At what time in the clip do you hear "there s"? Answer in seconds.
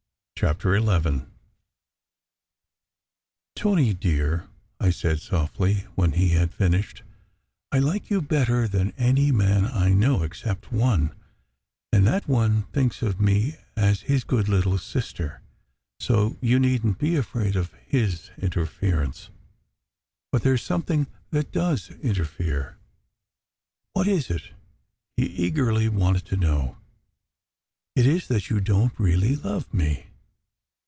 20.41-20.63